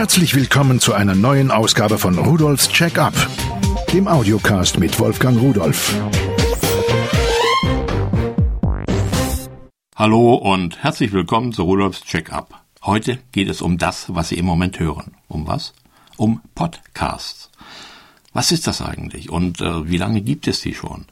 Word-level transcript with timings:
Herzlich 0.00 0.34
willkommen 0.34 0.80
zu 0.80 0.94
einer 0.94 1.14
neuen 1.14 1.50
Ausgabe 1.50 1.98
von 1.98 2.16
Rudolfs 2.16 2.70
Check-up, 2.70 3.12
dem 3.92 4.08
Audiocast 4.08 4.78
mit 4.78 4.98
Wolfgang 4.98 5.38
Rudolf. 5.38 5.94
Hallo 9.94 10.36
und 10.36 10.82
herzlich 10.82 11.12
willkommen 11.12 11.52
zu 11.52 11.64
Rudolfs 11.64 12.00
Check-up. 12.00 12.64
Heute 12.82 13.18
geht 13.32 13.50
es 13.50 13.60
um 13.60 13.76
das, 13.76 14.06
was 14.08 14.30
Sie 14.30 14.38
im 14.38 14.46
Moment 14.46 14.80
hören. 14.80 15.16
Um 15.28 15.46
was? 15.46 15.74
Um 16.16 16.40
Podcasts. 16.54 17.50
Was 18.32 18.52
ist 18.52 18.66
das 18.66 18.80
eigentlich 18.80 19.28
und 19.28 19.60
äh, 19.60 19.86
wie 19.86 19.98
lange 19.98 20.22
gibt 20.22 20.48
es 20.48 20.62
die 20.62 20.72
schon? 20.72 21.04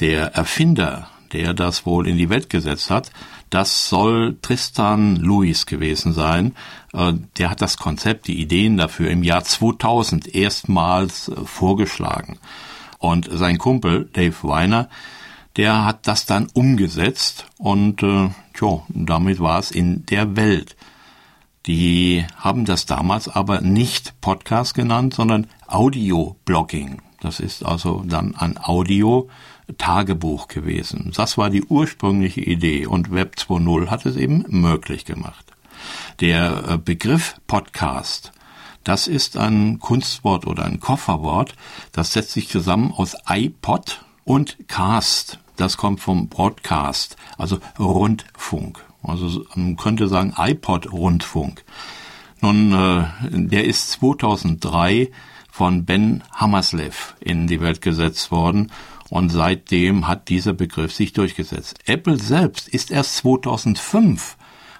Der 0.00 0.34
Erfinder, 0.34 1.10
der 1.34 1.52
das 1.52 1.84
wohl 1.84 2.06
in 2.06 2.16
die 2.16 2.30
Welt 2.30 2.48
gesetzt 2.48 2.90
hat, 2.90 3.10
das 3.50 3.88
soll 3.88 4.38
Tristan 4.40 5.16
Lewis 5.16 5.66
gewesen 5.66 6.12
sein. 6.12 6.54
Äh, 6.92 7.14
der 7.36 7.50
hat 7.50 7.60
das 7.60 7.76
Konzept, 7.76 8.28
die 8.28 8.40
Ideen 8.40 8.76
dafür 8.76 9.10
im 9.10 9.22
Jahr 9.22 9.44
2000 9.44 10.34
erstmals 10.34 11.28
äh, 11.28 11.44
vorgeschlagen. 11.44 12.38
Und 12.98 13.28
sein 13.30 13.58
Kumpel 13.58 14.08
Dave 14.12 14.36
Weiner, 14.42 14.88
der 15.56 15.84
hat 15.84 16.06
das 16.06 16.24
dann 16.24 16.48
umgesetzt 16.54 17.46
und 17.58 18.02
äh, 18.02 18.30
tja, 18.54 18.82
damit 18.88 19.40
war 19.40 19.58
es 19.58 19.70
in 19.70 20.06
der 20.06 20.36
Welt. 20.36 20.76
Die 21.66 22.24
haben 22.36 22.64
das 22.64 22.86
damals 22.86 23.28
aber 23.28 23.60
nicht 23.60 24.20
Podcast 24.20 24.74
genannt, 24.74 25.14
sondern 25.14 25.46
Audio-Blogging. 25.66 27.00
Das 27.20 27.40
ist 27.40 27.64
also 27.64 28.02
dann 28.06 28.36
ein 28.36 28.58
Audio, 28.62 29.28
Tagebuch 29.78 30.48
gewesen. 30.48 31.12
Das 31.16 31.38
war 31.38 31.50
die 31.50 31.64
ursprüngliche 31.64 32.40
Idee 32.40 32.86
und 32.86 33.10
Web 33.10 33.36
2.0 33.38 33.88
hat 33.88 34.06
es 34.06 34.16
eben 34.16 34.44
möglich 34.48 35.04
gemacht. 35.04 35.44
Der 36.20 36.64
äh, 36.68 36.78
Begriff 36.78 37.36
Podcast, 37.46 38.32
das 38.84 39.06
ist 39.06 39.36
ein 39.36 39.78
Kunstwort 39.78 40.46
oder 40.46 40.64
ein 40.64 40.80
Kofferwort, 40.80 41.54
das 41.92 42.12
setzt 42.12 42.32
sich 42.32 42.48
zusammen 42.48 42.92
aus 42.92 43.16
iPod 43.28 44.04
und 44.24 44.56
Cast. 44.68 45.38
Das 45.56 45.76
kommt 45.76 46.00
vom 46.00 46.28
Broadcast, 46.28 47.16
also 47.38 47.58
Rundfunk. 47.78 48.84
Also 49.02 49.44
man 49.54 49.76
könnte 49.76 50.08
sagen 50.08 50.34
iPod-Rundfunk. 50.36 51.64
Nun, 52.40 52.72
äh, 52.72 53.06
der 53.30 53.64
ist 53.64 53.92
2003 53.92 55.10
von 55.50 55.84
Ben 55.84 56.24
Hammerslev 56.32 57.14
in 57.20 57.46
die 57.46 57.60
Welt 57.60 57.80
gesetzt 57.80 58.30
worden 58.30 58.72
und 59.14 59.28
seitdem 59.28 60.08
hat 60.08 60.28
dieser 60.28 60.54
Begriff 60.54 60.92
sich 60.92 61.12
durchgesetzt. 61.12 61.78
Apple 61.86 62.18
selbst 62.18 62.68
ist 62.68 62.90
erst 62.90 63.14
2005 63.18 64.36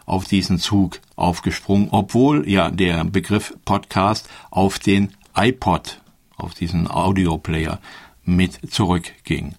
auf 0.07 0.25
diesen 0.25 0.59
Zug 0.59 0.99
aufgesprungen, 1.15 1.87
obwohl 1.93 2.49
ja 2.51 2.73
der 2.73 3.05
Begriff 3.05 3.57
Podcast 3.65 4.29
auf 4.51 4.81
den 4.81 5.13
iPod, 5.37 6.01
auf 6.37 6.53
diesen 6.53 6.91
Audioplayer 6.91 7.79
mit 8.25 8.59
zurückging. 8.73 9.55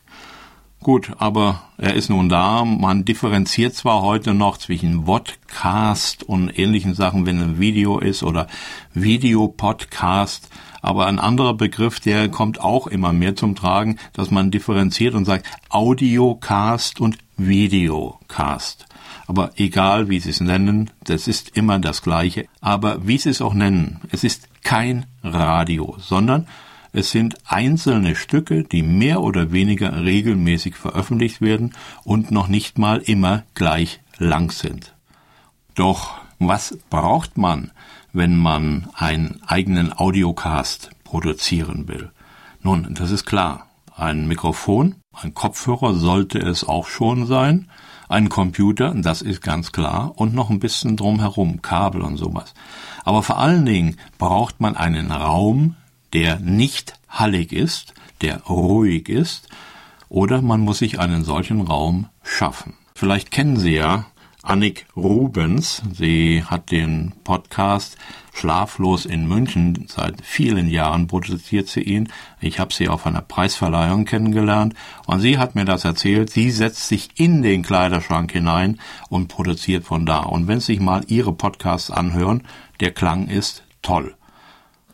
Gut, 0.83 1.13
aber 1.19 1.63
er 1.77 1.93
ist 1.93 2.09
nun 2.09 2.27
da. 2.27 2.65
Man 2.65 3.05
differenziert 3.05 3.75
zwar 3.75 4.01
heute 4.01 4.33
noch 4.33 4.57
zwischen 4.57 5.05
Vodcast 5.05 6.23
und 6.23 6.59
ähnlichen 6.59 6.95
Sachen, 6.95 7.25
wenn 7.25 7.41
ein 7.41 7.59
Video 7.61 7.99
ist 7.99 8.23
oder 8.23 8.47
Videopodcast, 8.93 10.49
aber 10.85 11.07
ein 11.07 11.17
anderer 11.17 11.55
Begriff, 11.55 11.99
der 11.99 12.29
kommt 12.29 12.61
auch 12.61 12.85
immer 12.85 13.11
mehr 13.11 13.35
zum 13.35 13.55
Tragen, 13.55 13.97
dass 14.13 14.29
man 14.29 14.51
differenziert 14.51 15.15
und 15.15 15.25
sagt 15.25 15.47
Audiocast 15.69 17.01
und 17.01 17.17
Videocast. 17.37 18.85
Aber 19.25 19.49
egal, 19.55 20.09
wie 20.09 20.19
Sie 20.19 20.29
es 20.29 20.41
nennen, 20.41 20.91
das 21.03 21.27
ist 21.27 21.57
immer 21.57 21.79
das 21.79 22.03
Gleiche. 22.03 22.45
Aber 22.61 23.07
wie 23.07 23.17
Sie 23.17 23.31
es 23.31 23.41
auch 23.41 23.55
nennen, 23.55 23.99
es 24.11 24.23
ist 24.23 24.47
kein 24.63 25.07
Radio, 25.23 25.95
sondern 25.97 26.47
es 26.93 27.09
sind 27.09 27.35
einzelne 27.47 28.15
Stücke, 28.15 28.63
die 28.63 28.83
mehr 28.83 29.21
oder 29.21 29.51
weniger 29.51 30.05
regelmäßig 30.05 30.75
veröffentlicht 30.75 31.41
werden 31.41 31.73
und 32.03 32.29
noch 32.29 32.47
nicht 32.47 32.77
mal 32.77 32.99
immer 32.99 33.41
gleich 33.55 34.01
lang 34.19 34.51
sind. 34.51 34.93
Doch 35.73 36.13
was 36.37 36.77
braucht 36.91 37.39
man, 37.39 37.71
wenn 38.15 38.37
man 38.37 38.87
einen 38.95 39.41
eigenen 39.45 39.91
Audiocast 39.91 40.91
produzieren 41.03 41.87
will? 41.87 42.11
Nun, 42.61 42.93
das 42.93 43.11
ist 43.11 43.25
klar. 43.25 43.67
Ein 43.95 44.27
Mikrofon, 44.27 44.95
ein 45.13 45.33
Kopfhörer 45.33 45.93
sollte 45.93 46.39
es 46.39 46.63
auch 46.63 46.87
schon 46.87 47.27
sein, 47.27 47.69
ein 48.09 48.29
Computer, 48.29 48.93
das 48.95 49.21
ist 49.21 49.41
ganz 49.41 49.71
klar, 49.71 50.13
und 50.15 50.33
noch 50.33 50.49
ein 50.49 50.59
bisschen 50.59 50.97
drumherum, 50.97 51.61
Kabel 51.61 52.01
und 52.01 52.17
sowas. 52.17 52.53
Aber 53.03 53.23
vor 53.23 53.39
allen 53.39 53.65
Dingen 53.65 53.97
braucht 54.17 54.59
man 54.59 54.75
einen 54.75 55.11
Raum, 55.11 55.75
der 56.13 56.39
nicht 56.39 56.99
hallig 57.09 57.51
ist, 57.51 57.93
der 58.21 58.43
ruhig 58.43 59.09
ist, 59.09 59.49
oder 60.09 60.41
man 60.41 60.61
muss 60.61 60.79
sich 60.79 60.99
einen 60.99 61.23
solchen 61.23 61.61
Raum 61.61 62.07
schaffen. 62.23 62.73
Vielleicht 62.95 63.31
kennen 63.31 63.57
Sie 63.57 63.73
ja 63.73 64.05
Annik 64.45 64.85
Rubens. 64.95 65.81
Sie 65.91 66.43
hat 66.43 66.69
den 66.69 67.13
Podcast 67.23 67.97
Schlaflos 68.31 69.05
in 69.05 69.27
München. 69.27 69.87
Seit 69.87 70.23
vielen 70.23 70.69
Jahren 70.69 71.07
produziert 71.07 71.67
sie 71.67 71.81
ihn. 71.81 72.09
Ich 72.39 72.59
habe 72.59 72.71
sie 72.71 72.87
auf 72.87 73.07
einer 73.07 73.21
Preisverleihung 73.21 74.05
kennengelernt 74.05 74.75
und 75.07 75.19
sie 75.19 75.39
hat 75.39 75.55
mir 75.55 75.65
das 75.65 75.83
erzählt. 75.83 76.29
Sie 76.29 76.51
setzt 76.51 76.87
sich 76.87 77.19
in 77.19 77.41
den 77.41 77.63
Kleiderschrank 77.63 78.31
hinein 78.31 78.79
und 79.09 79.29
produziert 79.29 79.83
von 79.83 80.05
da. 80.05 80.19
Und 80.19 80.47
wenn 80.47 80.59
Sie 80.59 80.73
sich 80.73 80.79
mal 80.79 81.03
ihre 81.07 81.33
Podcasts 81.33 81.89
anhören, 81.89 82.43
der 82.79 82.91
Klang 82.91 83.27
ist 83.27 83.63
toll. 83.81 84.15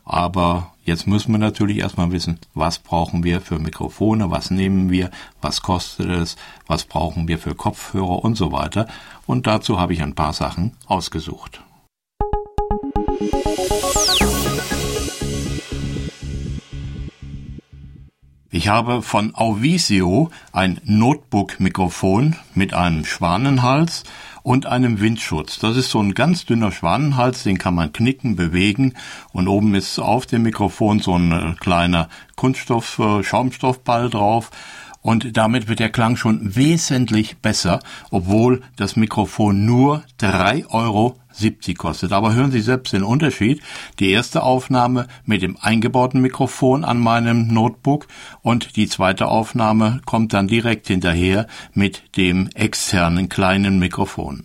Aber 0.04 0.71
jetzt 0.84 1.06
müssen 1.06 1.32
wir 1.32 1.38
natürlich 1.38 1.78
erstmal 1.78 2.12
wissen, 2.12 2.38
was 2.54 2.78
brauchen 2.78 3.24
wir 3.24 3.40
für 3.40 3.58
Mikrofone, 3.58 4.30
was 4.30 4.50
nehmen 4.50 4.90
wir, 4.90 5.10
was 5.40 5.62
kostet 5.62 6.10
es, 6.10 6.36
was 6.66 6.84
brauchen 6.84 7.28
wir 7.28 7.38
für 7.38 7.54
Kopfhörer 7.54 8.24
und 8.24 8.36
so 8.36 8.52
weiter. 8.52 8.86
Und 9.26 9.46
dazu 9.46 9.78
habe 9.78 9.92
ich 9.92 10.02
ein 10.02 10.14
paar 10.14 10.32
Sachen 10.32 10.72
ausgesucht. 10.86 11.62
Ich 18.54 18.68
habe 18.68 19.00
von 19.00 19.34
Auvisio 19.34 20.30
ein 20.52 20.78
Notebook-Mikrofon 20.84 22.36
mit 22.54 22.74
einem 22.74 23.06
Schwanenhals 23.06 24.04
und 24.42 24.66
einem 24.66 25.00
Windschutz. 25.00 25.58
Das 25.58 25.76
ist 25.76 25.90
so 25.90 26.00
ein 26.00 26.14
ganz 26.14 26.44
dünner 26.44 26.72
Schwanenhals, 26.72 27.42
den 27.42 27.58
kann 27.58 27.74
man 27.74 27.92
knicken, 27.92 28.36
bewegen 28.36 28.94
und 29.32 29.48
oben 29.48 29.74
ist 29.74 29.98
auf 29.98 30.26
dem 30.26 30.42
Mikrofon 30.42 31.00
so 31.00 31.16
ein 31.16 31.32
äh, 31.32 31.54
kleiner 31.60 32.08
Kunststoff, 32.36 32.98
äh, 32.98 33.22
Schaumstoffball 33.22 34.10
drauf 34.10 34.50
und 35.02 35.36
damit 35.36 35.68
wird 35.68 35.80
der 35.80 35.90
Klang 35.90 36.16
schon 36.16 36.54
wesentlich 36.54 37.38
besser, 37.38 37.80
obwohl 38.10 38.62
das 38.76 38.96
Mikrofon 38.96 39.64
nur 39.64 40.04
3,70 40.20 40.70
Euro 40.70 41.16
kostet. 41.78 42.12
Aber 42.12 42.34
hören 42.34 42.50
Sie 42.50 42.60
selbst 42.60 42.92
den 42.92 43.02
Unterschied. 43.02 43.60
Die 43.98 44.10
erste 44.10 44.42
Aufnahme 44.42 45.06
mit 45.24 45.42
dem 45.42 45.56
eingebauten 45.60 46.20
Mikrofon 46.20 46.84
an 46.84 47.00
meinem 47.00 47.48
Notebook 47.48 48.06
und 48.42 48.76
die 48.76 48.88
zweite 48.88 49.28
Aufnahme 49.28 50.00
kommt 50.04 50.32
dann 50.32 50.48
direkt 50.48 50.88
hinterher 50.88 51.46
mit 51.74 52.02
dem 52.16 52.48
externen 52.54 53.28
kleinen 53.28 53.78
Mikrofon. 53.78 54.44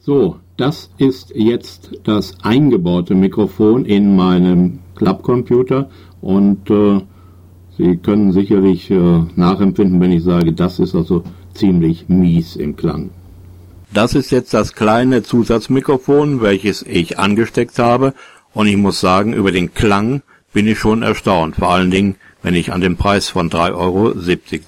So, 0.00 0.40
das 0.56 0.90
ist 0.98 1.32
jetzt 1.34 1.90
das 2.04 2.36
eingebaute 2.42 3.14
Mikrofon 3.14 3.84
in 3.86 4.14
meinem 4.14 4.80
Klappcomputer 4.94 5.88
und 6.20 6.70
äh, 6.70 7.00
Sie 7.76 7.96
können 7.96 8.30
sicherlich 8.30 8.88
äh, 8.90 9.24
nachempfinden, 9.34 10.00
wenn 10.00 10.12
ich 10.12 10.22
sage, 10.22 10.52
das 10.52 10.78
ist 10.78 10.94
also 10.94 11.24
ziemlich 11.54 12.08
mies 12.08 12.54
im 12.54 12.76
Klang. 12.76 13.10
Das 13.94 14.14
ist 14.16 14.32
jetzt 14.32 14.52
das 14.52 14.72
kleine 14.72 15.22
Zusatzmikrofon, 15.22 16.40
welches 16.40 16.82
ich 16.82 17.20
angesteckt 17.20 17.78
habe 17.78 18.12
und 18.52 18.66
ich 18.66 18.76
muss 18.76 18.98
sagen, 18.98 19.32
über 19.32 19.52
den 19.52 19.72
Klang 19.72 20.22
bin 20.52 20.66
ich 20.66 20.80
schon 20.80 21.02
erstaunt, 21.02 21.54
vor 21.54 21.70
allen 21.70 21.92
Dingen, 21.92 22.16
wenn 22.42 22.54
ich 22.54 22.72
an 22.72 22.80
den 22.80 22.96
Preis 22.96 23.28
von 23.28 23.50
3,70 23.50 23.76
Euro 23.76 24.12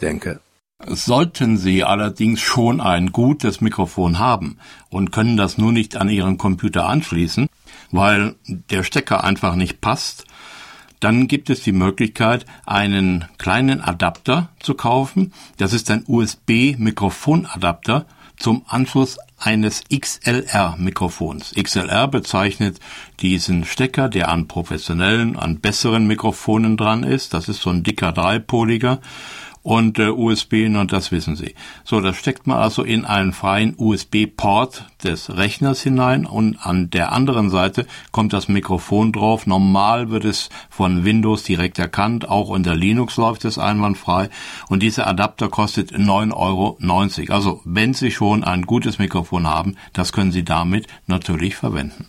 denke. 0.00 0.38
Sollten 0.86 1.56
Sie 1.56 1.82
allerdings 1.82 2.40
schon 2.40 2.80
ein 2.80 3.10
gutes 3.10 3.60
Mikrofon 3.60 4.20
haben 4.20 4.58
und 4.90 5.10
können 5.10 5.36
das 5.36 5.58
nur 5.58 5.72
nicht 5.72 5.96
an 5.96 6.08
Ihren 6.08 6.38
Computer 6.38 6.88
anschließen, 6.88 7.48
weil 7.90 8.36
der 8.46 8.84
Stecker 8.84 9.24
einfach 9.24 9.56
nicht 9.56 9.80
passt, 9.80 10.24
dann 11.00 11.26
gibt 11.26 11.50
es 11.50 11.64
die 11.64 11.72
Möglichkeit, 11.72 12.46
einen 12.64 13.24
kleinen 13.38 13.80
Adapter 13.80 14.50
zu 14.60 14.74
kaufen. 14.74 15.32
Das 15.56 15.72
ist 15.72 15.90
ein 15.90 16.04
USB-Mikrofonadapter 16.06 18.06
zum 18.36 18.64
Anschluss 18.66 19.18
eines 19.38 19.84
XLR-Mikrofons. 19.92 21.54
XLR 21.60 22.08
bezeichnet 22.08 22.80
diesen 23.20 23.64
Stecker, 23.64 24.08
der 24.08 24.28
an 24.28 24.48
professionellen, 24.48 25.36
an 25.36 25.60
besseren 25.60 26.06
Mikrofonen 26.06 26.76
dran 26.76 27.02
ist. 27.02 27.34
Das 27.34 27.48
ist 27.48 27.60
so 27.60 27.70
ein 27.70 27.82
dicker 27.82 28.12
dreipoliger. 28.12 29.00
Und 29.66 29.98
äh, 29.98 30.10
USB, 30.10 30.64
und 30.66 30.92
das 30.92 31.10
wissen 31.10 31.34
Sie. 31.34 31.56
So, 31.82 32.00
das 32.00 32.16
steckt 32.16 32.46
man 32.46 32.58
also 32.58 32.84
in 32.84 33.04
einen 33.04 33.32
freien 33.32 33.74
USB-Port 33.76 34.84
des 35.02 35.36
Rechners 35.36 35.82
hinein 35.82 36.24
und 36.24 36.64
an 36.64 36.88
der 36.88 37.10
anderen 37.10 37.50
Seite 37.50 37.84
kommt 38.12 38.32
das 38.32 38.46
Mikrofon 38.46 39.10
drauf. 39.10 39.44
Normal 39.48 40.08
wird 40.08 40.24
es 40.24 40.50
von 40.70 41.04
Windows 41.04 41.42
direkt 41.42 41.80
erkannt, 41.80 42.28
auch 42.28 42.48
unter 42.48 42.76
Linux 42.76 43.16
läuft 43.16 43.44
es 43.44 43.58
einwandfrei 43.58 44.30
und 44.68 44.84
dieser 44.84 45.08
Adapter 45.08 45.48
kostet 45.48 45.90
9,90 45.92 46.36
Euro. 46.36 47.34
Also 47.34 47.60
wenn 47.64 47.92
Sie 47.92 48.12
schon 48.12 48.44
ein 48.44 48.62
gutes 48.62 49.00
Mikrofon 49.00 49.48
haben, 49.48 49.74
das 49.92 50.12
können 50.12 50.30
Sie 50.30 50.44
damit 50.44 50.86
natürlich 51.08 51.56
verwenden. 51.56 52.06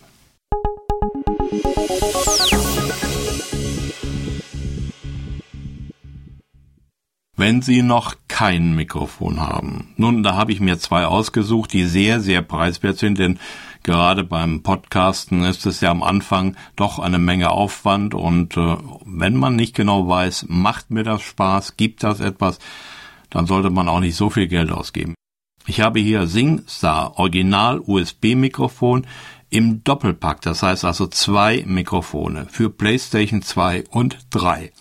Wenn 7.37 7.61
Sie 7.61 7.83
noch 7.83 8.15
kein 8.27 8.75
Mikrofon 8.75 9.39
haben. 9.39 9.93
Nun, 9.95 10.23
da 10.23 10.35
habe 10.35 10.51
ich 10.51 10.59
mir 10.59 10.79
zwei 10.79 11.05
ausgesucht, 11.05 11.71
die 11.71 11.85
sehr, 11.85 12.19
sehr 12.19 12.41
preiswert 12.41 12.97
sind, 12.97 13.19
denn 13.19 13.39
gerade 13.83 14.23
beim 14.23 14.63
Podcasten 14.63 15.43
ist 15.43 15.65
es 15.67 15.79
ja 15.79 15.91
am 15.91 16.03
Anfang 16.03 16.57
doch 16.75 16.97
eine 16.99 17.19
Menge 17.19 17.51
Aufwand 17.51 18.15
und 18.15 18.57
äh, 18.57 18.75
wenn 19.05 19.35
man 19.35 19.55
nicht 19.55 19.75
genau 19.75 20.07
weiß, 20.07 20.47
macht 20.49 20.89
mir 20.89 21.03
das 21.03 21.21
Spaß, 21.21 21.77
gibt 21.77 22.03
das 22.03 22.19
etwas, 22.19 22.57
dann 23.29 23.45
sollte 23.45 23.69
man 23.69 23.87
auch 23.87 23.99
nicht 23.99 24.15
so 24.15 24.29
viel 24.29 24.47
Geld 24.47 24.71
ausgeben. 24.71 25.13
Ich 25.67 25.81
habe 25.81 25.99
hier 25.99 26.27
SingStar 26.27 27.19
Original 27.19 27.79
USB 27.79 28.35
Mikrofon 28.35 29.05
im 29.49 29.83
Doppelpack, 29.83 30.41
das 30.41 30.63
heißt 30.63 30.85
also 30.85 31.07
zwei 31.07 31.63
Mikrofone 31.67 32.47
für 32.49 32.69
PlayStation 32.69 33.41
2 33.41 33.83
und 33.89 34.17
3. 34.31 34.71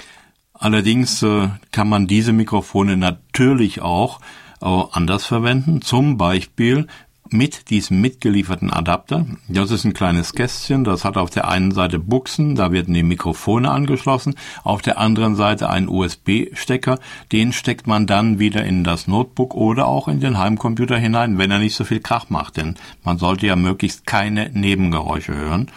Allerdings 0.59 1.23
äh, 1.23 1.49
kann 1.73 1.89
man 1.89 2.07
diese 2.07 2.33
Mikrofone 2.33 2.97
natürlich 2.97 3.83
auch 3.83 4.21
äh, 4.63 4.67
anders 4.93 5.27
verwenden, 5.27 5.83
zum 5.83 6.17
Beispiel 6.17 6.87
mit 7.31 7.71
diesem 7.71 8.01
mitgelieferten 8.01 8.73
Adapter. 8.73 9.27
Das 9.49 9.71
ist 9.71 9.85
ein 9.85 9.95
kleines 9.95 10.33
Kästchen, 10.33 10.85
das 10.85 11.05
hat 11.05 11.17
auf 11.17 11.31
der 11.31 11.49
einen 11.49 11.73
Seite 11.73 11.99
Buchsen, 11.99 12.55
da 12.55 12.73
werden 12.73 12.95
die 12.95 13.03
Mikrofone 13.03 13.71
angeschlossen, 13.71 14.35
auf 14.63 14.83
der 14.83 14.99
anderen 14.99 15.35
Seite 15.35 15.69
ein 15.69 15.89
USB-Stecker, 15.89 16.99
den 17.33 17.53
steckt 17.53 17.87
man 17.87 18.07
dann 18.07 18.39
wieder 18.39 18.65
in 18.65 18.85
das 18.85 19.09
Notebook 19.09 19.55
oder 19.55 19.87
auch 19.87 20.09
in 20.09 20.21
den 20.21 20.39
Heimcomputer 20.39 20.97
hinein, 20.97 21.39
wenn 21.39 21.51
er 21.51 21.59
nicht 21.59 21.75
so 21.75 21.85
viel 21.85 22.01
Krach 22.01 22.31
macht, 22.31 22.57
denn 22.57 22.77
man 23.03 23.19
sollte 23.19 23.47
ja 23.47 23.57
möglichst 23.57 24.07
keine 24.07 24.51
Nebengeräusche 24.51 25.35
hören. 25.35 25.71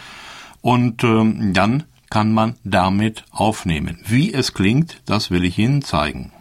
Und 0.62 1.04
ähm, 1.04 1.52
dann 1.54 1.84
kann 2.10 2.32
man 2.32 2.56
damit 2.64 3.24
aufnehmen. 3.30 4.00
Wie 4.06 4.34
es 4.34 4.52
klingt, 4.52 5.00
das 5.06 5.30
will 5.30 5.44
ich 5.44 5.58
Ihnen 5.58 5.82
zeigen. 5.82 6.32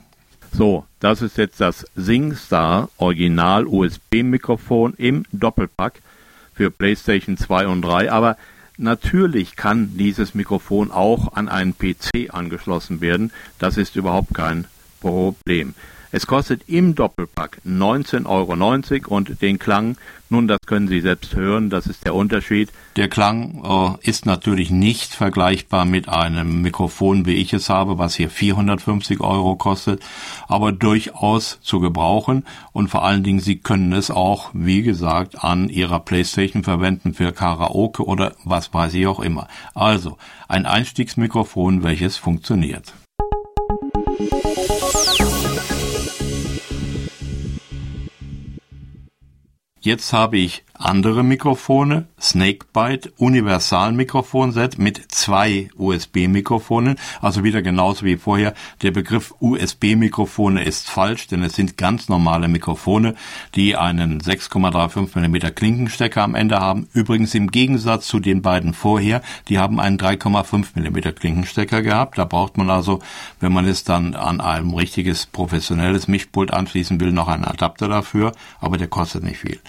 So, 0.52 0.86
das 1.00 1.22
ist 1.22 1.38
jetzt 1.38 1.62
das 1.62 1.86
SingStar 1.96 2.90
Original 2.98 3.68
USB 3.68 4.24
Mikrofon 4.24 4.96
im 4.98 5.26
Doppelpack 5.32 6.02
für 6.54 6.72
PlayStation 6.72 7.38
2 7.38 7.68
und 7.68 7.84
3, 7.84 8.12
aber 8.12 8.36
natürlich 8.78 9.56
kann 9.56 9.96
dieses 9.96 10.34
Mikrofon 10.34 10.90
auch 10.92 11.34
an 11.34 11.48
einen 11.48 11.78
PC 11.78 12.34
angeschlossen 12.34 13.00
werden. 13.00 13.32
Das 13.60 13.78
ist 13.78 13.96
überhaupt 13.96 14.34
kein 14.34 14.66
Problem. 15.00 15.76
Es 16.12 16.26
kostet 16.26 16.68
im 16.68 16.96
Doppelpack 16.96 17.62
19,90 17.68 18.26
Euro 19.06 19.16
und 19.16 19.42
den 19.44 19.60
Klang, 19.60 19.96
nun, 20.32 20.48
das 20.48 20.60
können 20.66 20.88
Sie 20.88 21.02
selbst 21.02 21.36
hören, 21.36 21.70
das 21.70 21.86
ist 21.86 22.04
der 22.06 22.16
Unterschied. 22.16 22.70
Der 22.96 23.10
Klang 23.10 23.64
äh, 23.64 24.08
ist 24.08 24.26
natürlich 24.26 24.72
nicht 24.72 25.14
vergleichbar 25.14 25.86
mit 25.86 26.10
einem 26.10 26.64
Mikrofon, 26.64 27.28
wie 27.28 27.36
ich 27.36 27.54
es 27.54 27.70
habe, 27.70 28.00
was 28.00 28.16
hier 28.16 28.32
450 28.32 29.22
Euro 29.22 29.56
kostet, 29.56 30.02
aber 30.48 30.72
durchaus 30.72 31.60
zu 31.62 31.80
gebrauchen 31.80 32.44
und 32.74 32.90
vor 32.90 33.04
allen 33.04 33.24
Dingen, 33.24 33.40
Sie 33.40 33.58
können 33.58 33.94
es 33.94 34.10
auch, 34.10 34.50
wie 34.54 34.82
gesagt, 34.82 35.44
an 35.44 35.70
Ihrer 35.70 36.00
Playstation 36.00 36.64
verwenden 36.64 37.14
für 37.14 37.34
Karaoke 37.34 38.04
oder 38.04 38.34
was 38.44 38.74
weiß 38.74 38.96
ich 38.96 39.06
auch 39.06 39.20
immer. 39.20 39.48
Also, 39.76 40.18
ein 40.48 40.66
Einstiegsmikrofon, 40.66 41.84
welches 41.84 42.18
funktioniert. 42.18 42.94
Jetzt 49.82 50.12
habe 50.12 50.38
ich 50.38 50.64
andere 50.80 51.24
Mikrofone, 51.24 52.08
Snakebite 52.22 53.12
Universalmikrofonset 53.18 54.78
mit 54.80 55.12
zwei 55.12 55.70
USB-Mikrofonen, 55.78 56.96
also 57.22 57.44
wieder 57.44 57.62
genauso 57.62 58.06
wie 58.06 58.16
vorher. 58.16 58.54
Der 58.82 58.92
Begriff 58.92 59.34
USB-Mikrofone 59.40 60.64
ist 60.64 60.90
falsch, 60.90 61.28
denn 61.28 61.44
es 61.44 61.54
sind 61.54 61.76
ganz 61.76 62.08
normale 62.08 62.48
Mikrofone, 62.48 63.16
die 63.56 63.76
einen 63.76 64.22
6,35 64.22 65.20
mm 65.20 65.54
Klinkenstecker 65.54 66.24
am 66.24 66.34
Ende 66.34 66.60
haben. 66.60 66.88
Übrigens 66.94 67.36
im 67.36 67.52
Gegensatz 67.52 68.08
zu 68.08 68.20
den 68.20 68.42
beiden 68.42 68.74
vorher, 68.74 69.22
die 69.50 69.60
haben 69.60 69.82
einen 69.82 69.98
3,5 69.98 70.80
mm 70.80 71.16
Klinkenstecker 71.16 71.82
gehabt. 71.82 72.18
Da 72.18 72.24
braucht 72.24 72.58
man 72.58 72.70
also, 72.70 73.00
wenn 73.42 73.52
man 73.52 73.66
es 73.66 73.84
dann 73.84 74.16
an 74.16 74.40
ein 74.40 74.70
richtiges 74.70 75.26
professionelles 75.26 76.08
Mischpult 76.08 76.54
anschließen 76.54 77.02
will, 77.02 77.12
noch 77.12 77.28
einen 77.28 77.44
Adapter 77.44 77.90
dafür, 77.90 78.32
aber 78.62 78.78
der 78.78 78.88
kostet 78.88 79.24
nicht 79.24 79.40
viel 79.40 79.60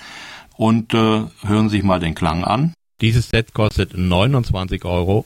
und 0.60 0.92
äh, 0.92 1.22
hören 1.42 1.70
sich 1.70 1.82
mal 1.82 2.00
den 2.00 2.14
Klang 2.14 2.44
an. 2.44 2.74
Dieses 3.00 3.30
Set 3.30 3.54
kostet 3.54 3.94
29,90 3.94 4.84
Euro. 4.84 5.24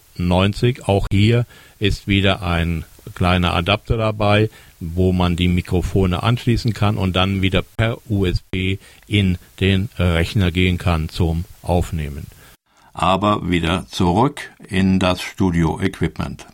Auch 0.86 1.08
hier 1.10 1.44
ist 1.80 2.06
wieder 2.06 2.42
ein 2.42 2.84
kleiner 3.16 3.52
Adapter 3.52 3.96
dabei, 3.96 4.48
wo 4.78 5.12
man 5.12 5.34
die 5.34 5.48
Mikrofone 5.48 6.22
anschließen 6.22 6.72
kann 6.72 6.96
und 6.96 7.16
dann 7.16 7.42
wieder 7.42 7.62
per 7.62 7.98
USB 8.08 8.78
in 9.08 9.36
den 9.58 9.88
Rechner 9.98 10.52
gehen 10.52 10.78
kann 10.78 11.08
zum 11.08 11.46
Aufnehmen. 11.62 12.28
Aber 12.92 13.50
wieder 13.50 13.88
zurück 13.88 14.52
in 14.68 15.00
das 15.00 15.20
Studio-Equipment. 15.20 16.46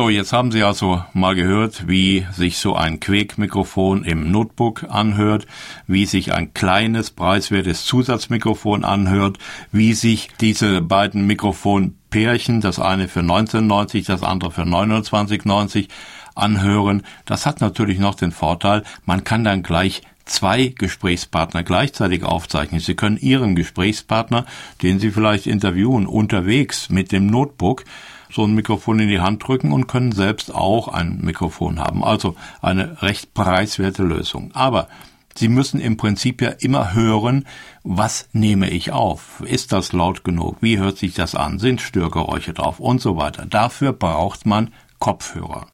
So, 0.00 0.08
jetzt 0.08 0.32
haben 0.32 0.50
Sie 0.50 0.62
also 0.62 1.04
mal 1.12 1.34
gehört, 1.34 1.86
wie 1.86 2.26
sich 2.32 2.56
so 2.56 2.74
ein 2.74 3.00
Quake-Mikrofon 3.00 4.02
im 4.02 4.30
Notebook 4.30 4.86
anhört, 4.88 5.46
wie 5.86 6.06
sich 6.06 6.32
ein 6.32 6.54
kleines, 6.54 7.10
preiswertes 7.10 7.84
Zusatzmikrofon 7.84 8.82
anhört, 8.82 9.36
wie 9.72 9.92
sich 9.92 10.30
diese 10.40 10.80
beiden 10.80 11.26
Mikrofonpärchen, 11.26 12.62
das 12.62 12.78
eine 12.78 13.08
für 13.08 13.20
1990, 13.20 14.06
das 14.06 14.22
andere 14.22 14.52
für 14.52 14.62
29,90 14.62 15.88
anhören. 16.34 17.02
Das 17.26 17.44
hat 17.44 17.60
natürlich 17.60 17.98
noch 17.98 18.14
den 18.14 18.32
Vorteil, 18.32 18.84
man 19.04 19.22
kann 19.22 19.44
dann 19.44 19.62
gleich 19.62 20.00
zwei 20.24 20.68
Gesprächspartner 20.68 21.62
gleichzeitig 21.62 22.24
aufzeichnen. 22.24 22.80
Sie 22.80 22.94
können 22.94 23.18
Ihren 23.18 23.54
Gesprächspartner, 23.54 24.46
den 24.82 24.98
Sie 24.98 25.10
vielleicht 25.10 25.46
interviewen, 25.46 26.06
unterwegs 26.06 26.88
mit 26.88 27.12
dem 27.12 27.26
Notebook 27.26 27.84
so 28.32 28.44
ein 28.44 28.54
Mikrofon 28.54 28.98
in 29.00 29.08
die 29.08 29.20
Hand 29.20 29.46
drücken 29.46 29.72
und 29.72 29.86
können 29.86 30.12
selbst 30.12 30.54
auch 30.54 30.88
ein 30.88 31.20
Mikrofon 31.20 31.78
haben. 31.78 32.04
Also 32.04 32.36
eine 32.62 33.02
recht 33.02 33.34
preiswerte 33.34 34.02
Lösung. 34.02 34.50
Aber 34.54 34.88
Sie 35.36 35.48
müssen 35.48 35.80
im 35.80 35.96
Prinzip 35.96 36.42
ja 36.42 36.50
immer 36.50 36.92
hören, 36.92 37.46
was 37.82 38.28
nehme 38.32 38.68
ich 38.68 38.92
auf? 38.92 39.42
Ist 39.46 39.72
das 39.72 39.92
laut 39.92 40.24
genug? 40.24 40.56
Wie 40.60 40.78
hört 40.78 40.98
sich 40.98 41.14
das 41.14 41.34
an? 41.34 41.58
Sind 41.58 41.80
Störgeräusche 41.80 42.52
drauf? 42.52 42.80
Und 42.80 43.00
so 43.00 43.16
weiter. 43.16 43.46
Dafür 43.46 43.92
braucht 43.92 44.44
man 44.44 44.74
Kopfhörer. 44.98 45.68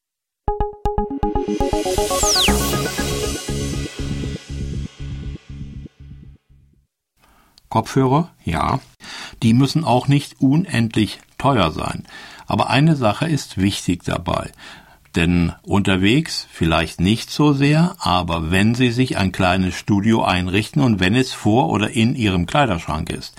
Kopfhörer, 7.69 8.31
ja, 8.45 8.79
die 9.43 9.53
müssen 9.53 9.85
auch 9.85 10.07
nicht 10.07 10.41
unendlich 10.41 11.19
teuer 11.39 11.73
sein. 11.73 12.07
Aber 12.47 12.71
eine 12.71 12.97
Sache 12.97 13.27
ist 13.27 13.59
wichtig 13.59 14.05
dabei. 14.05 14.51
Denn 15.15 15.53
unterwegs 15.63 16.47
vielleicht 16.51 17.01
nicht 17.01 17.31
so 17.31 17.55
sehr, 17.55 17.97
aber 17.99 18.51
wenn 18.51 18.75
Sie 18.75 18.91
sich 18.91 19.17
ein 19.17 19.33
kleines 19.33 19.75
Studio 19.75 20.23
einrichten 20.23 20.83
und 20.83 21.01
wenn 21.01 21.15
es 21.15 21.33
vor 21.33 21.71
oder 21.71 21.91
in 21.91 22.15
Ihrem 22.15 22.45
Kleiderschrank 22.45 23.09
ist, 23.09 23.35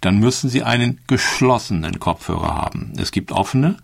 dann 0.00 0.18
müssen 0.18 0.50
Sie 0.50 0.64
einen 0.64 1.00
geschlossenen 1.06 2.00
Kopfhörer 2.00 2.56
haben. 2.56 2.92
Es 2.96 3.12
gibt 3.12 3.30
offene, 3.30 3.76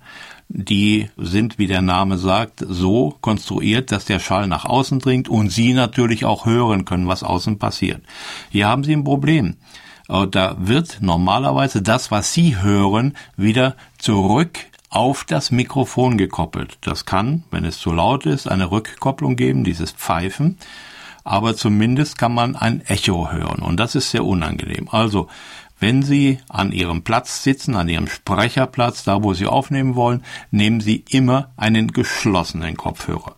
die 0.49 1.11
sind, 1.17 1.59
wie 1.59 1.69
der 1.69 1.83
Name 1.83 2.19
sagt, 2.19 2.65
so 2.67 3.17
konstruiert, 3.21 3.93
dass 3.93 4.05
der 4.07 4.19
Schall 4.19 4.49
nach 4.49 4.65
außen 4.65 4.99
dringt 4.99 5.29
und 5.29 5.51
Sie 5.51 5.75
natürlich 5.75 6.25
auch 6.25 6.45
hören 6.45 6.85
können, 6.85 7.07
was 7.07 7.23
außen 7.23 7.59
passiert. 7.59 8.03
Hier 8.51 8.67
haben 8.67 8.83
Sie 8.83 8.95
ein 8.95 9.05
Problem. 9.05 9.57
Äh, 10.09 10.27
da 10.27 10.57
wird 10.59 10.99
normalerweise 11.01 11.83
das, 11.83 12.11
was 12.11 12.33
Sie 12.33 12.61
hören, 12.61 13.17
wieder 13.37 13.77
zurück 13.99 14.59
auf 14.91 15.25
das 15.25 15.51
Mikrofon 15.51 16.17
gekoppelt. 16.17 16.79
Das 16.81 17.05
kann, 17.05 17.45
wenn 17.51 17.65
es 17.65 17.79
zu 17.79 17.93
laut 17.93 18.27
ist, 18.27 18.49
eine 18.49 18.71
Rückkopplung 18.71 19.37
geben, 19.37 19.65
dieses 19.65 19.93
Pfeifen. 19.93 20.59
Aber 21.25 21.55
zumindest 21.55 22.17
kann 22.17 22.33
man 22.33 22.57
ein 22.57 22.81
Echo 22.87 23.31
hören 23.31 23.61
und 23.63 23.79
das 23.79 23.95
ist 23.95 24.11
sehr 24.11 24.25
unangenehm. 24.25 24.89
Also, 24.91 25.29
Wenn 25.81 26.03
Sie 26.03 26.41
an 26.49 26.73
Ihrem 26.73 27.03
Platz 27.03 27.45
sitzen, 27.45 27.77
an 27.77 27.89
Ihrem 27.89 28.09
Sprecherplatz, 28.09 29.05
da 29.05 29.23
wo 29.23 29.33
Sie 29.35 29.47
aufnehmen 29.47 29.95
wollen, 29.95 30.25
nehmen 30.51 30.81
Sie 30.81 31.05
immer 31.09 31.51
einen 31.57 31.93
geschlossenen 31.93 32.77
Kopfhörer. 32.77 33.37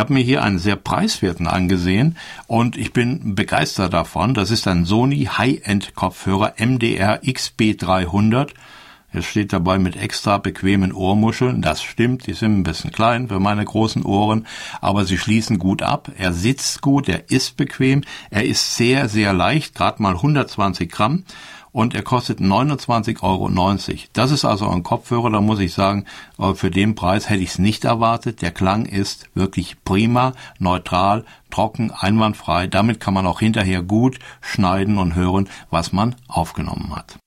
Habe 0.00 0.14
mir 0.14 0.24
hier 0.24 0.42
einen 0.42 0.58
sehr 0.58 0.76
preiswerten 0.76 1.46
angesehen 1.46 2.16
und 2.48 2.76
ich 2.76 2.92
bin 2.92 3.36
begeistert 3.36 3.92
davon. 3.92 4.34
Das 4.34 4.50
ist 4.50 4.66
ein 4.66 4.84
Sony 4.84 5.26
High-End-Kopfhörer 5.26 6.54
MDR 6.58 7.22
XB300 7.22 8.50
es 9.12 9.26
steht 9.26 9.52
dabei 9.52 9.78
mit 9.78 9.96
extra 9.96 10.38
bequemen 10.38 10.92
Ohrmuscheln. 10.92 11.62
Das 11.62 11.82
stimmt, 11.82 12.28
die 12.28 12.32
sind 12.32 12.58
ein 12.58 12.62
bisschen 12.62 12.92
klein 12.92 13.28
für 13.28 13.40
meine 13.40 13.64
großen 13.64 14.04
Ohren, 14.04 14.46
aber 14.80 15.04
sie 15.04 15.18
schließen 15.18 15.58
gut 15.58 15.82
ab. 15.82 16.12
Er 16.16 16.32
sitzt 16.32 16.80
gut, 16.80 17.08
er 17.08 17.28
ist 17.28 17.56
bequem, 17.56 18.02
er 18.30 18.44
ist 18.44 18.76
sehr, 18.76 19.08
sehr 19.08 19.32
leicht, 19.32 19.74
gerade 19.74 20.00
mal 20.00 20.14
120 20.14 20.90
Gramm 20.90 21.24
und 21.72 21.94
er 21.94 22.02
kostet 22.02 22.40
29,90 22.40 23.22
Euro. 23.22 23.50
Das 24.12 24.30
ist 24.30 24.44
also 24.44 24.68
ein 24.68 24.82
Kopfhörer, 24.82 25.30
da 25.30 25.40
muss 25.40 25.60
ich 25.60 25.72
sagen, 25.72 26.04
äh, 26.38 26.54
für 26.54 26.70
den 26.70 26.94
Preis 26.94 27.28
hätte 27.28 27.42
ich 27.42 27.50
es 27.50 27.58
nicht 27.58 27.84
erwartet. 27.84 28.42
Der 28.42 28.52
Klang 28.52 28.86
ist 28.86 29.28
wirklich 29.34 29.82
prima, 29.84 30.32
neutral, 30.58 31.24
trocken, 31.50 31.90
einwandfrei. 31.90 32.66
Damit 32.66 33.00
kann 33.00 33.14
man 33.14 33.26
auch 33.26 33.40
hinterher 33.40 33.82
gut 33.82 34.18
schneiden 34.40 34.98
und 34.98 35.14
hören, 35.14 35.48
was 35.70 35.92
man 35.92 36.16
aufgenommen 36.28 36.94
hat. 36.94 37.18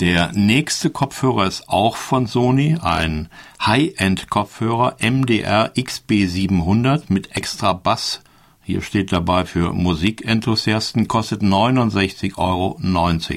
Der 0.00 0.30
nächste 0.32 0.90
Kopfhörer 0.90 1.48
ist 1.48 1.68
auch 1.68 1.96
von 1.96 2.28
Sony, 2.28 2.78
ein 2.80 3.28
High-End-Kopfhörer 3.66 4.98
MDR 5.00 5.72
XB700 5.74 7.06
mit 7.08 7.34
extra 7.34 7.72
Bass. 7.72 8.20
Hier 8.62 8.80
steht 8.80 9.10
dabei 9.10 9.44
für 9.44 9.72
Musikenthusiasten, 9.72 11.08
kostet 11.08 11.42
69,90 11.42 12.38
Euro. 12.38 12.78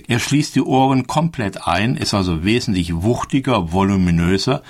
Er 0.07 0.19
schließt 0.19 0.53
die 0.53 0.61
Ohren 0.61 1.07
komplett 1.07 1.65
ein, 1.65 1.97
ist 1.97 2.13
also 2.13 2.43
wesentlich 2.43 2.93
wuchtiger, 2.93 3.71
voluminöser, 3.71 4.61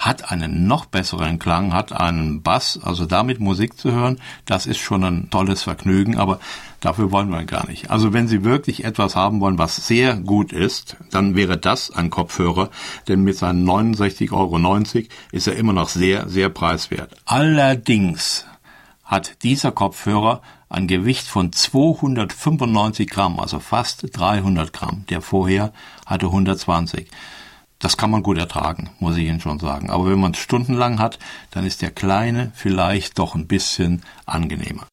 hat 0.00 0.32
einen 0.32 0.66
noch 0.66 0.86
besseren 0.86 1.38
Klang, 1.38 1.74
hat 1.74 1.92
einen 1.92 2.42
Bass, 2.42 2.80
also 2.82 3.04
damit 3.04 3.38
Musik 3.38 3.76
zu 3.76 3.92
hören, 3.92 4.18
das 4.46 4.66
ist 4.66 4.78
schon 4.78 5.04
ein 5.04 5.28
tolles 5.30 5.62
Vergnügen, 5.62 6.16
aber 6.16 6.40
dafür 6.80 7.12
wollen 7.12 7.28
wir 7.28 7.44
gar 7.44 7.68
nicht. 7.68 7.90
Also 7.90 8.14
wenn 8.14 8.26
Sie 8.26 8.42
wirklich 8.42 8.84
etwas 8.84 9.14
haben 9.14 9.40
wollen, 9.40 9.58
was 9.58 9.76
sehr 9.76 10.16
gut 10.16 10.52
ist, 10.52 10.96
dann 11.10 11.36
wäre 11.36 11.58
das 11.58 11.90
ein 11.90 12.08
Kopfhörer, 12.08 12.70
denn 13.08 13.24
mit 13.24 13.36
seinen 13.36 13.68
69,90 13.68 14.32
Euro 14.32 14.82
ist 15.32 15.46
er 15.46 15.56
immer 15.56 15.74
noch 15.74 15.90
sehr, 15.90 16.30
sehr 16.30 16.48
preiswert. 16.48 17.14
Allerdings 17.26 18.46
hat 19.04 19.42
dieser 19.42 19.70
Kopfhörer 19.70 20.40
ein 20.70 20.86
Gewicht 20.86 21.26
von 21.26 21.52
295 21.52 23.10
Gramm, 23.10 23.38
also 23.38 23.58
fast 23.58 24.06
300 24.12 24.72
Gramm. 24.72 25.04
Der 25.10 25.20
vorher 25.20 25.74
hatte 26.06 26.26
120 26.26 27.06
das 27.80 27.96
kann 27.96 28.10
man 28.10 28.22
gut 28.22 28.38
ertragen, 28.38 28.90
muss 29.00 29.16
ich 29.16 29.26
Ihnen 29.26 29.40
schon 29.40 29.58
sagen. 29.58 29.90
Aber 29.90 30.08
wenn 30.08 30.20
man 30.20 30.32
es 30.32 30.38
stundenlang 30.38 31.00
hat, 31.00 31.18
dann 31.50 31.66
ist 31.66 31.82
der 31.82 31.90
kleine 31.90 32.52
vielleicht 32.54 33.18
doch 33.18 33.34
ein 33.34 33.48
bisschen 33.48 34.02
angenehmer. 34.26 34.86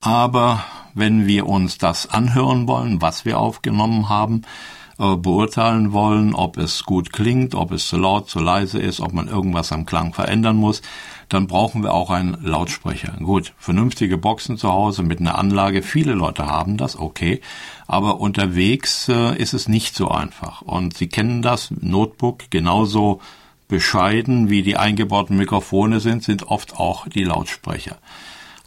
Aber 0.00 0.64
wenn 0.94 1.26
wir 1.26 1.46
uns 1.46 1.78
das 1.78 2.08
anhören 2.08 2.66
wollen, 2.66 3.02
was 3.02 3.24
wir 3.24 3.38
aufgenommen 3.38 4.08
haben, 4.08 4.42
äh, 4.98 5.16
beurteilen 5.16 5.92
wollen, 5.92 6.34
ob 6.34 6.56
es 6.56 6.84
gut 6.84 7.12
klingt, 7.12 7.54
ob 7.54 7.72
es 7.72 7.86
zu 7.86 7.96
laut, 7.96 8.30
zu 8.30 8.38
leise 8.38 8.78
ist, 8.78 9.00
ob 9.00 9.12
man 9.12 9.28
irgendwas 9.28 9.72
am 9.72 9.86
Klang 9.86 10.14
verändern 10.14 10.56
muss, 10.56 10.82
dann 11.28 11.46
brauchen 11.46 11.82
wir 11.82 11.92
auch 11.92 12.10
einen 12.10 12.38
Lautsprecher. 12.42 13.12
Gut, 13.18 13.52
vernünftige 13.58 14.16
Boxen 14.16 14.56
zu 14.58 14.72
Hause 14.72 15.02
mit 15.02 15.20
einer 15.20 15.36
Anlage, 15.36 15.82
viele 15.82 16.12
Leute 16.12 16.46
haben 16.46 16.76
das, 16.76 16.98
okay, 16.98 17.40
aber 17.86 18.20
unterwegs 18.20 19.08
äh, 19.08 19.36
ist 19.36 19.54
es 19.54 19.68
nicht 19.68 19.94
so 19.94 20.08
einfach. 20.08 20.62
Und 20.62 20.96
Sie 20.96 21.08
kennen 21.08 21.42
das, 21.42 21.70
Notebook 21.70 22.50
genauso 22.50 23.20
bescheiden 23.68 24.48
wie 24.48 24.62
die 24.62 24.76
eingebauten 24.76 25.36
Mikrofone 25.36 26.00
sind, 26.00 26.22
sind 26.22 26.44
oft 26.44 26.76
auch 26.76 27.08
die 27.08 27.24
Lautsprecher. 27.24 27.98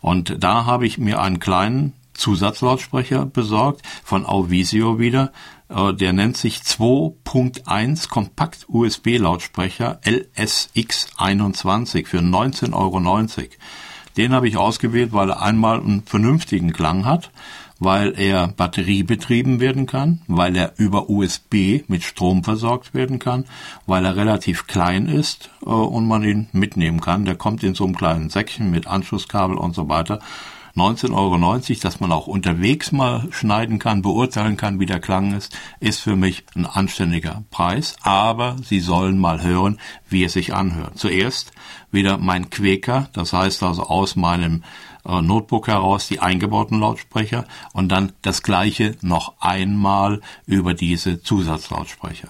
Und 0.01 0.43
da 0.43 0.65
habe 0.65 0.86
ich 0.86 0.98
mir 0.98 1.21
einen 1.21 1.39
kleinen 1.39 1.93
Zusatzlautsprecher 2.13 3.25
besorgt, 3.25 3.81
von 4.03 4.25
Auvisio 4.25 5.00
wieder. 5.00 5.31
Der 5.69 6.13
nennt 6.13 6.35
sich 6.35 6.57
2.1 6.57 8.09
Kompakt 8.09 8.65
USB 8.69 9.19
Lautsprecher 9.19 9.99
LSX21 10.03 12.07
für 12.07 12.19
19,90 12.19 12.73
Euro. 12.73 12.99
Den 14.17 14.33
habe 14.33 14.47
ich 14.47 14.57
ausgewählt, 14.57 15.13
weil 15.13 15.29
er 15.29 15.43
einmal 15.43 15.79
einen 15.79 16.01
vernünftigen 16.03 16.73
Klang 16.73 17.05
hat, 17.05 17.29
weil 17.79 18.19
er 18.19 18.47
batteriebetrieben 18.47 19.59
werden 19.59 19.85
kann, 19.85 20.21
weil 20.27 20.55
er 20.55 20.73
über 20.77 21.09
USB 21.09 21.83
mit 21.88 22.03
Strom 22.03 22.43
versorgt 22.43 22.93
werden 22.93 23.19
kann, 23.19 23.45
weil 23.85 24.05
er 24.05 24.15
relativ 24.15 24.67
klein 24.67 25.07
ist 25.07 25.49
äh, 25.61 25.69
und 25.69 26.07
man 26.07 26.23
ihn 26.23 26.49
mitnehmen 26.51 26.99
kann. 26.99 27.25
Der 27.25 27.35
kommt 27.35 27.63
in 27.63 27.75
so 27.75 27.85
einem 27.85 27.95
kleinen 27.95 28.29
Säckchen 28.29 28.71
mit 28.71 28.88
Anschlusskabel 28.88 29.55
und 29.55 29.75
so 29.75 29.88
weiter. 29.88 30.19
19,90 30.79 31.13
Euro, 31.13 31.59
dass 31.81 32.00
man 32.00 32.12
auch 32.12 32.27
unterwegs 32.27 32.91
mal 32.91 33.27
schneiden 33.31 33.79
kann, 33.79 34.01
beurteilen 34.01 34.55
kann, 34.55 34.79
wie 34.79 34.86
der 34.86 35.00
Klang 35.00 35.36
ist, 35.36 35.57
ist 35.79 36.00
für 36.00 36.15
mich 36.15 36.45
ein 36.55 36.65
anständiger 36.65 37.43
Preis. 37.51 37.98
Aber 38.01 38.55
Sie 38.63 38.79
sollen 38.79 39.19
mal 39.19 39.43
hören, 39.43 39.79
wie 40.07 40.24
es 40.24 40.33
sich 40.33 40.53
anhört. 40.53 40.98
Zuerst 40.98 41.51
wieder 41.91 42.17
mein 42.17 42.50
Quäker, 42.50 43.09
das 43.13 43.33
heißt 43.33 43.62
also 43.63 43.83
aus 43.83 44.15
meinem 44.15 44.63
äh, 45.05 45.21
Notebook 45.21 45.67
heraus 45.67 46.07
die 46.07 46.19
eingebauten 46.19 46.79
Lautsprecher 46.79 47.45
und 47.74 47.89
dann 47.89 48.13
das 48.21 48.43
gleiche 48.43 48.95
noch 49.01 49.33
einmal 49.39 50.21
über 50.45 50.74
diese 50.74 51.21
Zusatzlautsprecher. 51.21 52.29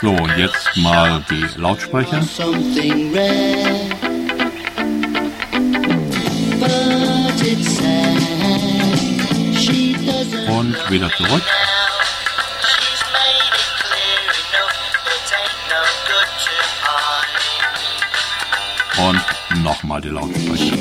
So, 0.00 0.16
jetzt 0.36 0.76
mal 0.76 1.24
die 1.28 1.44
Lautsprecher. 1.56 2.20
Und 10.48 10.90
wieder 10.90 11.10
zurück. 11.16 11.42
Und 18.98 19.62
nochmal 19.62 20.00
die 20.00 20.10
Lautsprecher 20.10 20.76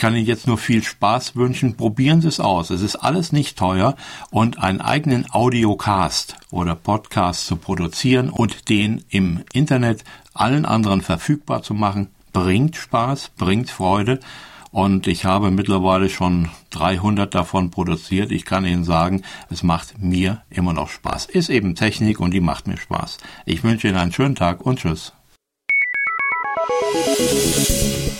kann 0.00 0.16
Ihnen 0.16 0.26
jetzt 0.26 0.48
nur 0.48 0.58
viel 0.58 0.82
Spaß 0.82 1.36
wünschen. 1.36 1.76
Probieren 1.76 2.20
Sie 2.22 2.28
es 2.28 2.40
aus. 2.40 2.70
Es 2.70 2.80
ist 2.80 2.96
alles 2.96 3.30
nicht 3.30 3.56
teuer 3.56 3.94
und 4.30 4.58
einen 4.58 4.80
eigenen 4.80 5.30
Audiocast 5.30 6.36
oder 6.50 6.74
Podcast 6.74 7.46
zu 7.46 7.56
produzieren 7.56 8.30
und 8.30 8.68
den 8.68 9.04
im 9.10 9.44
Internet 9.52 10.02
allen 10.34 10.64
anderen 10.64 11.02
verfügbar 11.02 11.62
zu 11.62 11.74
machen, 11.74 12.08
bringt 12.32 12.76
Spaß, 12.76 13.32
bringt 13.36 13.70
Freude. 13.70 14.20
Und 14.72 15.06
ich 15.06 15.24
habe 15.24 15.50
mittlerweile 15.50 16.08
schon 16.08 16.48
300 16.70 17.34
davon 17.34 17.70
produziert. 17.70 18.32
Ich 18.32 18.44
kann 18.44 18.64
Ihnen 18.64 18.84
sagen, 18.84 19.22
es 19.50 19.62
macht 19.62 19.98
mir 20.00 20.42
immer 20.48 20.72
noch 20.72 20.88
Spaß. 20.88 21.26
Ist 21.26 21.50
eben 21.50 21.74
Technik 21.74 22.20
und 22.20 22.32
die 22.32 22.40
macht 22.40 22.68
mir 22.68 22.78
Spaß. 22.78 23.18
Ich 23.44 23.64
wünsche 23.64 23.88
Ihnen 23.88 23.98
einen 23.98 24.12
schönen 24.12 24.36
Tag 24.36 24.64
und 24.64 24.78
tschüss. 24.78 25.12